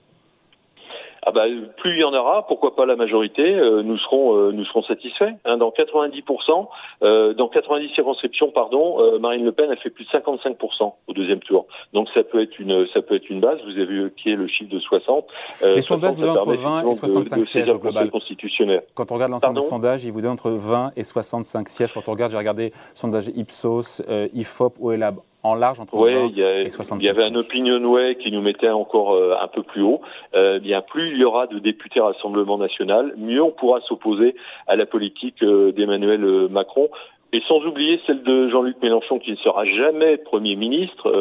Ah 1.27 1.31
bah, 1.31 1.45
plus 1.77 1.93
il 1.93 1.99
y 1.99 2.03
en 2.03 2.13
aura, 2.13 2.45
pourquoi 2.45 2.75
pas 2.75 2.85
la 2.85 2.95
majorité, 2.95 3.55
euh, 3.55 3.81
nous 3.81 3.97
serons 3.97 4.37
euh, 4.37 4.51
nous 4.51 4.63
serons 4.65 4.83
satisfaits. 4.83 5.33
Hein, 5.43 5.57
dans 5.57 5.71
90%, 5.71 6.67
euh, 7.01 7.33
dans 7.33 7.47
90 7.47 7.93
circonscriptions, 7.95 8.51
pardon, 8.51 9.19
Marine 9.19 9.43
Le 9.43 9.51
Pen 9.51 9.71
a 9.71 9.75
fait 9.75 9.89
plus 9.89 10.05
de 10.05 10.09
55% 10.11 10.93
au 11.07 11.13
deuxième 11.13 11.39
tour. 11.39 11.65
Donc 11.93 12.09
ça 12.13 12.23
peut 12.23 12.43
être 12.43 12.59
une 12.59 12.87
ça 12.93 13.01
peut 13.01 13.15
être 13.15 13.27
une 13.29 13.39
base. 13.39 13.59
Vous 13.65 13.71
avez 13.71 13.85
vu 13.85 14.13
qui 14.15 14.29
est 14.29 14.35
le 14.35 14.47
chiffre 14.47 14.71
de 14.71 14.79
60. 14.79 15.25
Les 15.63 15.81
sondages 15.81 16.13
vous 16.13 16.21
donnent 16.21 16.37
entre 16.37 16.55
20 16.55 16.91
et 16.91 16.95
65 16.95 17.45
sièges 17.45 17.69
au 17.69 17.79
global. 17.79 18.11
Constitutionnel. 18.11 18.83
Quand 18.93 19.11
on 19.11 19.15
regarde 19.15 19.31
l'ensemble 19.31 19.59
des 19.59 19.65
sondages, 19.65 20.05
ils 20.05 20.11
vous 20.11 20.21
donnent 20.21 20.33
entre 20.33 20.51
20 20.51 20.91
et 20.95 21.03
65 21.03 21.67
sièges. 21.67 21.93
Quand 21.93 22.07
on 22.07 22.11
regarde, 22.11 22.31
j'ai 22.31 22.37
regardé 22.37 22.71
sondage 22.93 23.29
Ipsos, 23.29 24.03
Ifop, 24.33 24.75
OELAB 24.79 25.17
en 25.45 25.55
large 25.55 25.79
entre 25.79 25.95
ouais, 25.95 26.13
20 26.13 26.25
il 26.27 26.37
y 26.37 26.43
a, 26.43 26.61
et 26.61 26.67
Il 26.67 27.03
y 27.03 27.09
avait 27.09 27.23
un 27.23 27.35
opinionway 27.35 28.15
qui 28.15 28.31
nous 28.31 28.41
mettait 28.41 28.69
encore 28.69 29.13
euh, 29.13 29.35
un 29.39 29.47
peu 29.47 29.61
plus 29.63 29.83
haut. 29.83 30.01
Euh, 30.33 30.59
bien 30.59 30.81
plus 30.81 31.11
il 31.11 31.17
y 31.17 31.23
aura 31.23 31.47
de 31.47 31.59
députés 31.59 31.99
Rassemblement 31.99 32.57
national, 32.57 33.13
mieux 33.17 33.41
on 33.41 33.51
pourra 33.51 33.79
s'opposer 33.81 34.35
à 34.67 34.75
la 34.75 34.85
politique 34.85 35.41
euh, 35.43 35.71
d'Emmanuel 35.71 36.49
Macron. 36.49 36.89
Et 37.33 37.41
sans 37.47 37.59
oublier 37.65 37.99
celle 38.05 38.23
de 38.23 38.49
Jean-Luc 38.49 38.77
Mélenchon 38.81 39.19
qui 39.19 39.31
ne 39.31 39.35
sera 39.37 39.65
jamais 39.65 40.17
Premier 40.17 40.55
ministre. 40.55 41.11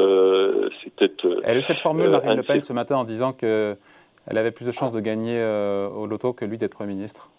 c'est 0.82 0.94
peut-être. 0.94 1.40
Elle 1.44 1.56
a 1.56 1.58
eu 1.58 1.62
cette 1.62 1.80
formule, 1.80 2.08
Marine 2.08 2.34
Le 2.34 2.42
Pen, 2.42 2.60
ce 2.60 2.72
matin 2.72 2.96
en 2.96 3.04
disant 3.04 3.32
qu'elle 3.32 3.76
avait 4.26 4.52
plus 4.52 4.66
de 4.66 4.70
chances 4.70 4.92
de 4.92 5.00
gagner 5.00 5.42
au 5.42 6.06
loto 6.06 6.32
que 6.32 6.44
lui 6.44 6.56
d'être 6.56 6.74
Premier 6.74 6.94
ministre. 6.94 7.30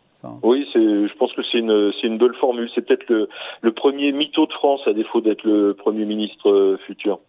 Oui, 0.43 0.67
je 0.73 1.13
pense 1.17 1.33
que 1.33 1.41
c'est 1.51 1.59
une, 1.59 1.91
une 2.03 2.17
belle 2.17 2.35
formule. 2.35 2.69
C'est 2.73 2.81
peut-être 2.81 3.07
le, 3.09 3.29
le, 3.61 3.71
premier 3.71 4.11
mytho 4.11 4.45
de 4.45 4.53
France, 4.53 4.81
à 4.85 4.93
défaut 4.93 5.21
d'être 5.21 5.43
le 5.43 5.73
Premier 5.73 6.05
ministre 6.05 6.49
euh, 6.49 6.77
futur. 6.85 7.19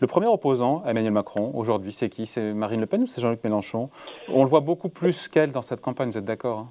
Le 0.00 0.06
premier 0.06 0.26
opposant 0.26 0.82
à 0.84 0.90
Emmanuel 0.90 1.12
Macron, 1.12 1.52
aujourd'hui, 1.54 1.92
c'est 1.92 2.08
qui? 2.08 2.26
C'est 2.26 2.52
Marine 2.52 2.80
Le 2.80 2.86
Pen 2.86 3.02
ou 3.02 3.06
c'est 3.06 3.20
Jean-Luc 3.20 3.44
Mélenchon? 3.44 3.88
On 4.28 4.42
le 4.42 4.48
voit 4.48 4.60
beaucoup 4.60 4.88
plus 4.88 5.28
qu'elle 5.28 5.52
dans 5.52 5.62
cette 5.62 5.80
campagne, 5.80 6.10
vous 6.10 6.18
êtes 6.18 6.24
d'accord 6.24 6.58
hein? 6.58 6.68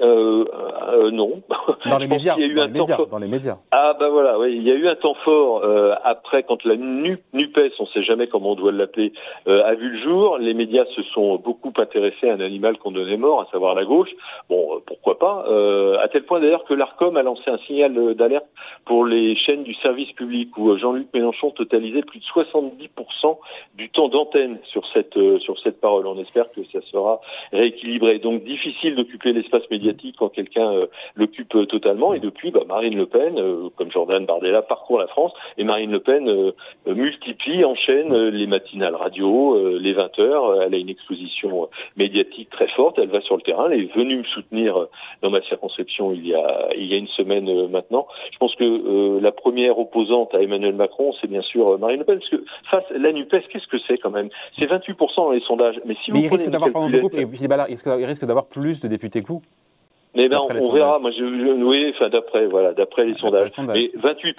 Euh, 0.00 0.44
euh, 0.92 1.10
non. 1.10 1.42
Dans 1.88 1.98
les, 1.98 2.06
médias, 2.08 2.34
il 2.38 2.42
y 2.42 2.44
a 2.44 2.48
eu 2.48 2.60
un 2.60 2.68
temps 2.70 2.86
fort. 2.86 3.06
dans 3.08 3.18
les 3.18 3.28
médias. 3.28 3.58
Ah 3.70 3.94
bah 3.98 4.08
voilà, 4.08 4.38
oui, 4.38 4.54
il 4.56 4.62
y 4.62 4.70
a 4.70 4.74
eu 4.74 4.88
un 4.88 4.94
temps 4.94 5.14
fort 5.24 5.62
euh, 5.64 5.94
après 6.02 6.42
quand 6.44 6.64
la 6.64 6.76
Nupes, 6.76 7.20
on 7.34 7.82
ne 7.82 7.88
sait 7.88 8.02
jamais 8.02 8.26
comment 8.26 8.52
on 8.52 8.54
doit 8.54 8.72
l'appeler, 8.72 9.12
euh, 9.46 9.64
a 9.64 9.74
vu 9.74 9.90
le 9.90 9.98
jour. 10.02 10.38
Les 10.38 10.54
médias 10.54 10.84
se 10.96 11.02
sont 11.14 11.36
beaucoup 11.36 11.72
intéressés 11.76 12.30
à 12.30 12.34
un 12.34 12.40
animal 12.40 12.78
qu'on 12.78 12.90
donnait 12.90 13.16
mort, 13.16 13.40
à 13.40 13.46
savoir 13.52 13.74
la 13.74 13.84
gauche. 13.84 14.10
Bon, 14.48 14.76
euh, 14.76 14.78
pourquoi 14.86 15.18
pas 15.18 15.44
euh, 15.48 15.98
À 16.00 16.08
tel 16.08 16.24
point 16.24 16.40
d'ailleurs 16.40 16.64
que 16.64 16.74
l'Arcom 16.74 17.16
a 17.16 17.22
lancé 17.22 17.50
un 17.50 17.58
signal 17.58 18.14
d'alerte 18.14 18.46
pour 18.86 19.04
les 19.04 19.36
chaînes 19.36 19.62
du 19.62 19.74
service 19.74 20.12
public 20.12 20.56
où 20.56 20.76
Jean-Luc 20.76 21.08
Mélenchon 21.12 21.50
totalisait 21.50 22.02
plus 22.02 22.20
de 22.20 22.24
70% 22.24 23.38
du 23.74 23.90
temps 23.90 24.08
d'antenne 24.08 24.58
sur 24.64 24.86
cette 24.92 25.18
sur 25.40 25.58
cette 25.60 25.80
parole. 25.80 26.06
On 26.06 26.18
espère 26.18 26.50
que 26.52 26.64
ça 26.72 26.80
sera 26.90 27.20
rééquilibré. 27.52 28.18
Donc 28.18 28.44
difficile 28.44 28.96
d'occuper 28.96 29.32
l'espace 29.32 29.62
médiatique 29.70 29.81
quand 30.18 30.28
quelqu'un 30.28 30.72
euh, 30.72 30.86
l'occupe 31.14 31.54
euh, 31.54 31.66
totalement. 31.66 32.14
Et 32.14 32.20
depuis, 32.20 32.50
bah, 32.50 32.62
Marine 32.66 32.96
Le 32.96 33.06
Pen, 33.06 33.38
euh, 33.38 33.68
comme 33.76 33.90
Jordan 33.90 34.24
Bardella, 34.24 34.62
parcourt 34.62 34.98
la 34.98 35.06
France 35.06 35.32
et 35.58 35.64
Marine 35.64 35.90
Le 35.90 36.00
Pen 36.00 36.52
multiplie, 36.86 37.64
enchaîne 37.64 38.14
les 38.28 38.46
matinales 38.46 38.94
radio, 38.94 39.78
les 39.78 39.92
20 39.92 40.18
heures. 40.18 40.62
Elle 40.62 40.74
a 40.74 40.76
une 40.76 40.88
exposition 40.88 41.68
médiatique 41.96 42.50
très 42.50 42.68
forte. 42.68 42.98
Elle 42.98 43.08
va 43.08 43.20
sur 43.20 43.36
le 43.36 43.42
terrain. 43.42 43.68
Elle 43.70 43.80
est 43.80 43.94
venue 43.94 44.18
me 44.18 44.24
soutenir 44.24 44.86
dans 45.22 45.30
ma 45.30 45.42
circonscription 45.42 46.12
il 46.12 46.26
y 46.26 46.34
a 46.34 46.68
il 46.76 46.86
y 46.86 46.94
a 46.94 46.96
une 46.96 47.08
semaine 47.08 47.68
maintenant. 47.68 48.06
Je 48.32 48.38
pense 48.38 48.54
que 48.56 49.18
la 49.20 49.32
première 49.32 49.78
opposante 49.78 50.34
à 50.34 50.42
Emmanuel 50.42 50.74
Macron, 50.74 51.12
c'est 51.20 51.28
bien 51.28 51.42
sûr 51.42 51.78
Marine 51.78 51.98
Le 51.98 52.04
Pen, 52.04 52.18
parce 52.18 52.30
que 52.30 52.44
face 52.70 52.84
à 52.94 52.98
la 52.98 53.12
Nupes, 53.12 53.30
qu'est-ce 53.30 53.66
que 53.66 53.78
c'est 53.86 53.98
quand 53.98 54.10
même? 54.10 54.28
C'est 54.58 54.66
28% 54.66 55.16
dans 55.16 55.30
les 55.30 55.40
sondages. 55.40 55.80
Mais 55.84 55.96
si 56.04 56.10
vous 56.10 56.18
il 56.18 56.28
risque 56.28 56.48
d'avoir 56.48 56.70
il 57.98 58.06
risque 58.06 58.24
d'avoir 58.24 58.46
plus 58.46 58.80
de 58.80 58.88
députés 58.88 59.22
que 59.22 59.28
vous. 59.28 59.42
Mais 60.14 60.28
ben, 60.28 60.40
on, 60.40 60.72
verra. 60.72 60.98
Moi, 60.98 61.10
je, 61.10 61.24
oui, 61.24 61.92
enfin 61.94 62.10
d'après, 62.10 62.46
voilà, 62.46 62.74
d'après 62.74 63.06
les, 63.06 63.14
sondages. 63.14 63.50
Mais 63.68 63.90
28 63.94 64.36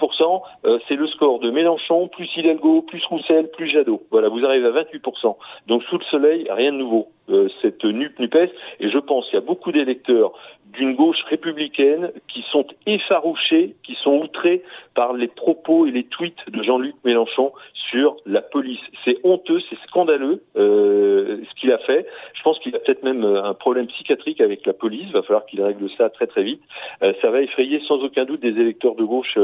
euh, 0.66 0.80
c'est 0.88 0.96
le 0.96 1.08
score 1.08 1.40
de 1.40 1.50
Mélenchon 1.50 2.08
plus 2.10 2.30
Hidalgo 2.38 2.84
plus 2.84 3.04
Roussel 3.06 3.50
plus 3.50 3.70
Jadot. 3.70 4.04
Voilà, 4.12 4.30
vous 4.30 4.46
arrivez 4.46 4.68
à 4.68 4.72
28% 4.72 5.36
Donc 5.68 5.84
sous 5.84 5.98
le 5.98 6.04
soleil, 6.06 6.48
rien 6.50 6.72
de 6.72 6.78
nouveau. 6.78 7.08
Euh, 7.30 7.48
cette 7.62 7.86
nupe 7.86 8.20
nupes 8.20 8.36
et 8.82 8.90
je 8.90 8.98
pense 8.98 9.26
qu'il 9.26 9.36
y 9.36 9.42
a 9.42 9.46
beaucoup 9.46 9.72
d'électeurs 9.72 10.34
d'une 10.74 10.96
gauche 10.96 11.22
républicaine 11.30 12.12
qui 12.28 12.44
sont 12.52 12.66
effarouchés, 12.86 13.76
qui 13.84 13.96
sont 13.96 14.18
outrés 14.24 14.64
par 14.94 15.14
les 15.14 15.28
propos 15.28 15.86
et 15.86 15.92
les 15.92 16.04
tweets 16.04 16.50
de 16.50 16.62
Jean-Luc 16.64 16.96
Mélenchon 17.06 17.54
sur 17.90 18.18
la 18.26 18.42
police. 18.42 18.82
C'est 19.06 19.18
honteux, 19.24 19.62
c'est 19.70 19.78
scandaleux 19.88 20.44
euh, 20.58 21.42
ce 21.48 21.62
qu'il 21.62 21.72
a 21.72 21.78
fait. 21.78 22.08
Je 22.34 22.42
pense 22.42 22.60
qu'il 22.60 22.76
a 22.76 22.80
peut-être 22.80 23.04
même 23.04 23.24
euh, 23.24 23.44
un 23.44 23.54
problème 23.54 23.88
psychiatrique 23.88 24.42
avec 24.42 24.66
la 24.66 24.74
police. 24.74 25.06
Il 25.08 25.14
va 25.14 25.22
falloir 25.22 25.46
qu'il 25.46 25.62
règle 25.62 25.90
ça 25.98 26.10
très 26.10 26.28
très 26.28 26.44
vite. 26.44 26.62
Euh, 27.04 27.14
ça 27.22 27.30
va 27.30 27.42
effrayer 27.42 27.80
sans 27.88 28.04
aucun 28.04 28.26
doute 28.26 28.42
des 28.42 28.60
électeurs 28.60 28.96
de 28.96 29.04
gauche 29.04 29.38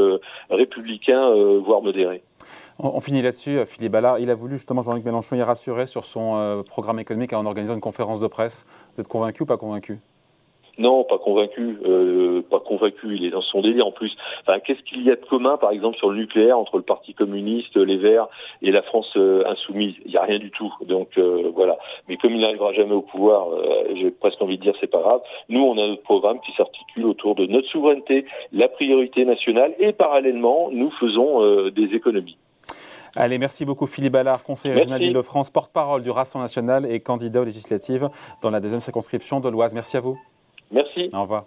républicains, 0.50 1.32
voire 1.60 1.82
modérés. 1.82 2.22
On, 2.82 3.00
finit 3.02 3.22
là-dessus. 3.22 3.66
Philippe 3.66 3.92
Ballard, 3.92 4.20
il 4.20 4.30
a 4.30 4.36
voulu 4.36 4.54
justement 4.54 4.82
Jean-Luc 4.82 5.04
Mélenchon 5.04 5.36
y 5.36 5.42
rassurer 5.42 5.86
sur 5.86 6.06
son 6.06 6.64
programme 6.68 7.00
économique 7.00 7.34
en 7.34 7.46
organisant 7.46 7.74
une 7.74 7.82
conférence 7.82 8.22
de 8.22 8.28
presse. 8.28 8.66
Vous 8.96 9.02
êtes 9.02 9.08
convaincu 9.08 9.44
ou 9.44 9.46
pas 9.46 9.58
convaincu? 9.58 10.00
Non, 10.80 11.04
pas 11.04 11.18
convaincu, 11.18 11.78
euh, 11.86 12.42
pas 12.50 12.62
convaincu. 12.62 13.14
Il 13.14 13.26
est 13.26 13.32
dans 13.32 13.42
son 13.42 13.62
délire 13.62 13.86
en 13.86 13.92
plus. 13.92 14.16
Qu'est-ce 14.66 14.82
qu'il 14.84 15.04
y 15.04 15.12
a 15.12 15.18
de 15.18 15.26
commun, 15.26 15.58
par 15.58 15.72
exemple, 15.72 15.98
sur 15.98 16.10
le 16.10 16.18
nucléaire 16.18 16.58
entre 16.58 16.78
le 16.78 16.84
Parti 16.84 17.14
communiste, 17.14 17.76
les 17.76 17.98
Verts 17.98 18.30
et 18.62 18.72
la 18.72 18.82
France 18.82 19.12
euh, 19.18 19.44
insoumise? 19.46 19.96
Il 20.06 20.12
n'y 20.12 20.18
a 20.18 20.24
rien 20.24 20.40
du 20.40 20.52
tout. 20.52 20.74
Donc 20.88 21.18
euh, 21.18 21.52
voilà. 21.54 21.78
Mais 22.08 22.16
comme 22.16 22.32
il 22.32 22.40
n'arrivera 22.40 22.72
jamais 22.72 22.94
au 22.94 23.02
pouvoir, 23.02 23.48
j'ai 23.94 24.10
presque 24.10 24.42
envie 24.42 24.58
de 24.58 24.64
dire 24.64 24.74
c'est 24.80 24.88
pas 24.88 25.02
grave. 25.02 25.22
Nous, 25.50 25.62
on 25.62 25.74
a 25.74 25.86
notre 25.86 26.04
programme 26.04 26.40
qui 26.40 26.54
s'articule 26.54 27.06
autour 27.08 27.36
de 27.36 27.46
notre 27.46 27.68
souveraineté, 27.68 28.26
la 28.54 28.70
priorité 28.70 29.26
nationale, 29.26 29.74
et 29.80 29.92
parallèlement, 29.92 30.70
nous 30.72 30.92
faisons 30.92 31.70
des 31.72 31.94
économies. 31.94 32.38
Allez, 33.16 33.38
merci 33.38 33.66
beaucoup 33.66 33.86
Philippe 33.86 34.14
Ballard, 34.14 34.44
conseiller 34.44 34.74
régional 34.74 35.00
d'Île-de-France, 35.00 35.50
porte-parole 35.50 36.04
du 36.04 36.12
Rassemblement 36.12 36.46
national 36.46 36.86
et 36.92 37.00
candidat 37.00 37.42
aux 37.42 37.46
législatives 37.46 38.10
dans 38.42 38.50
la 38.50 38.60
deuxième 38.60 38.80
circonscription 38.80 39.40
de 39.40 39.50
l'Oise. 39.50 39.74
Merci 39.74 39.98
à 39.98 40.02
vous. 40.02 40.20
Merci. 40.72 41.10
Au 41.14 41.22
revoir. 41.22 41.46